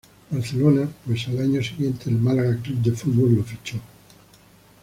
Barcelona, 0.31 0.89
pues 1.05 1.27
el 1.27 1.39
año 1.39 1.61
siguiente 1.63 2.09
el 2.09 2.17
Málaga 2.17 2.57
Club 2.63 2.77
de 2.79 2.91
Fútbol 2.93 3.35
lo 3.35 3.43
fichó. 3.43 3.77